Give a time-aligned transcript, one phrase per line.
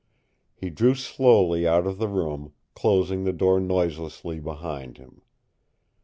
[0.55, 5.21] He drew slowly out of the room, closing the door noiselessly behind him.